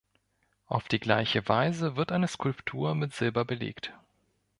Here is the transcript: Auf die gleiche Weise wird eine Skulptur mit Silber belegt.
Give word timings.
Auf 0.65 0.87
die 0.87 0.99
gleiche 0.99 1.47
Weise 1.47 1.95
wird 1.95 2.11
eine 2.11 2.27
Skulptur 2.27 2.95
mit 2.95 3.13
Silber 3.13 3.45
belegt. 3.45 3.93